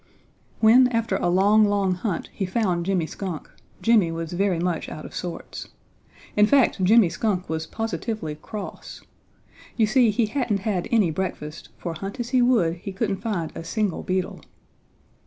When 0.61 0.87
after 0.87 1.17
a 1.17 1.29
long, 1.29 1.63
long 1.65 1.93
hunt 1.93 2.31
he 2.33 2.47
found 2.47 2.87
Jimmy 2.87 3.05
Skunk, 3.05 3.51
Jimmy 3.83 4.11
was 4.11 4.33
very 4.33 4.57
much 4.57 4.89
out 4.89 5.05
of 5.05 5.13
sorts. 5.13 5.67
In 6.35 6.47
fact 6.47 6.83
Jimmy 6.83 7.07
Skunk 7.07 7.47
was 7.47 7.67
positively 7.67 8.33
cross. 8.33 9.01
You 9.77 9.85
see, 9.85 10.09
he 10.09 10.25
hadn't 10.25 10.61
had 10.61 10.87
any 10.91 11.11
breakfast, 11.11 11.69
for 11.77 11.93
hunt 11.93 12.19
as 12.19 12.29
he 12.29 12.41
would 12.41 12.77
he 12.77 12.91
couldn't 12.91 13.21
find 13.21 13.51
a 13.53 13.63
single 13.63 14.01
beetle. 14.01 14.41